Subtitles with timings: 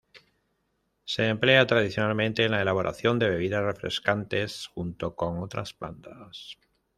[1.05, 6.57] Se emplea tradicionalmente en la elaboración de bebidas refrescantes, junto con otras plantas.